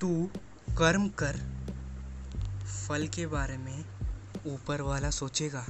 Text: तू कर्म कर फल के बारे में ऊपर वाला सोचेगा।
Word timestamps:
तू 0.00 0.30
कर्म 0.78 1.08
कर 1.08 1.36
फल 2.88 3.06
के 3.08 3.26
बारे 3.26 3.56
में 3.56 3.84
ऊपर 4.46 4.80
वाला 4.80 5.10
सोचेगा। 5.10 5.64